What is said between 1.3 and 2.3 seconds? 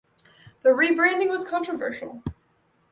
controversial.